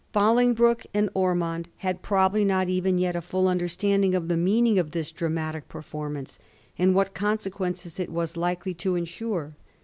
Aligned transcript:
Bolingbroke 0.13 0.87
and 0.95 1.11
Ormond 1.13 1.69
had 1.77 2.01
probably 2.01 2.43
not 2.43 2.67
even 2.69 2.97
yet 2.97 3.15
a 3.15 3.21
full 3.21 3.47
understanding 3.47 4.15
of 4.15 4.29
the 4.29 4.35
meaning 4.35 4.79
of 4.79 4.93
this 4.93 5.11
dramatic 5.11 5.67
performance, 5.69 6.39
and 6.75 6.95
what 6.95 7.13
consequences 7.13 7.99
it 7.99 8.09
was 8.09 8.35
likely 8.35 8.73
to 8.73 8.95
ensure. 8.95 9.53